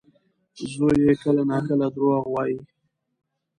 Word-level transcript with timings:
زوی 0.71 0.95
یې 1.05 1.13
کله 1.21 1.41
ناکله 1.51 1.87
دروغ 1.95 2.23
وايي. 2.31 2.59